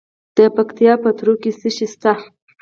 د 0.37 0.39
پکتیکا 0.55 0.95
په 1.03 1.09
تروو 1.17 1.41
کې 1.41 1.51
څه 1.59 1.69
شی 1.75 1.87
شته؟ 1.93 2.11